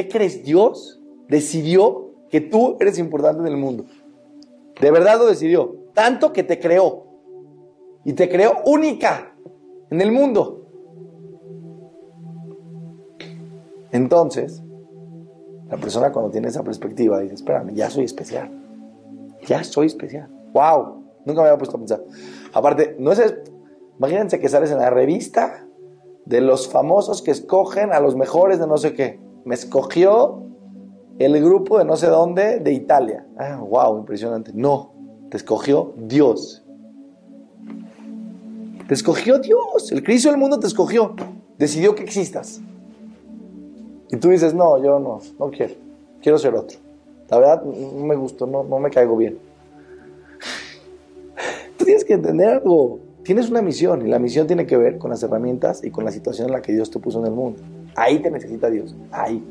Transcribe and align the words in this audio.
¿Qué 0.00 0.08
crees? 0.08 0.42
Dios 0.42 0.98
decidió 1.28 2.14
que 2.30 2.40
tú 2.40 2.78
eres 2.80 2.98
importante 2.98 3.42
en 3.42 3.48
el 3.48 3.58
mundo. 3.58 3.84
De 4.80 4.90
verdad 4.90 5.18
lo 5.18 5.26
decidió. 5.26 5.76
Tanto 5.92 6.32
que 6.32 6.42
te 6.42 6.58
creó. 6.58 7.04
Y 8.06 8.14
te 8.14 8.30
creó 8.30 8.62
única 8.64 9.36
en 9.90 10.00
el 10.00 10.10
mundo. 10.10 10.64
Entonces, 13.92 14.62
la 15.68 15.76
persona 15.76 16.12
cuando 16.12 16.30
tiene 16.30 16.48
esa 16.48 16.62
perspectiva 16.62 17.20
dice, 17.20 17.34
espérame, 17.34 17.74
ya 17.74 17.90
soy 17.90 18.04
especial. 18.04 18.50
Ya 19.46 19.62
soy 19.64 19.88
especial. 19.88 20.30
¡Wow! 20.54 21.04
Nunca 21.26 21.42
me 21.42 21.48
había 21.48 21.58
puesto 21.58 21.76
a 21.76 21.78
pensar. 21.78 22.02
Aparte, 22.54 22.96
no 22.98 23.12
es... 23.12 23.34
Imagínense 23.98 24.40
que 24.40 24.48
sales 24.48 24.70
en 24.70 24.78
la 24.78 24.88
revista 24.88 25.66
de 26.24 26.40
los 26.40 26.68
famosos 26.68 27.20
que 27.20 27.32
escogen 27.32 27.92
a 27.92 28.00
los 28.00 28.16
mejores 28.16 28.58
de 28.58 28.66
no 28.66 28.78
sé 28.78 28.94
qué. 28.94 29.20
Me 29.44 29.54
escogió 29.54 30.42
el 31.18 31.38
grupo 31.42 31.78
de 31.78 31.84
no 31.84 31.96
sé 31.96 32.06
dónde 32.06 32.60
de 32.60 32.72
Italia. 32.72 33.26
Ah, 33.38 33.60
wow, 33.60 33.98
impresionante. 33.98 34.52
No, 34.54 34.92
te 35.30 35.36
escogió 35.36 35.92
Dios. 35.96 36.62
Te 38.88 38.94
escogió 38.94 39.38
Dios. 39.38 39.92
El 39.92 40.02
Cristo 40.02 40.30
del 40.30 40.38
mundo 40.38 40.58
te 40.58 40.66
escogió. 40.66 41.14
Decidió 41.58 41.94
que 41.94 42.02
existas. 42.02 42.60
Y 44.10 44.16
tú 44.16 44.30
dices, 44.30 44.54
no, 44.54 44.82
yo 44.82 44.98
no, 44.98 45.20
no 45.38 45.50
quiero. 45.50 45.74
Quiero 46.22 46.38
ser 46.38 46.54
otro. 46.54 46.78
La 47.28 47.38
verdad, 47.38 47.62
no 47.64 48.04
me 48.04 48.16
gustó, 48.16 48.46
no, 48.46 48.64
no 48.64 48.78
me 48.78 48.90
caigo 48.90 49.16
bien. 49.16 49.38
Tú 51.76 51.84
tienes 51.84 52.04
que 52.04 52.14
entender 52.14 52.48
algo. 52.48 52.98
Tienes 53.22 53.50
una 53.50 53.62
misión 53.62 54.04
y 54.04 54.10
la 54.10 54.18
misión 54.18 54.46
tiene 54.46 54.66
que 54.66 54.76
ver 54.76 54.98
con 54.98 55.10
las 55.10 55.22
herramientas 55.22 55.84
y 55.84 55.90
con 55.90 56.04
la 56.04 56.10
situación 56.10 56.48
en 56.48 56.54
la 56.54 56.62
que 56.62 56.72
Dios 56.72 56.90
te 56.90 56.98
puso 56.98 57.20
en 57.20 57.26
el 57.26 57.32
mundo. 57.32 57.60
Ahí 57.96 58.20
te 58.20 58.30
necesita 58.30 58.70
Dios. 58.70 58.94
Ahí. 59.10 59.42